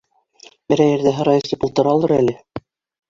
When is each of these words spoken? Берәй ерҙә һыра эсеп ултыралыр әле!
Берәй 0.73 0.93
ерҙә 0.95 1.13
һыра 1.19 1.37
эсеп 1.43 1.67
ултыралыр 1.69 2.15
әле! 2.21 2.39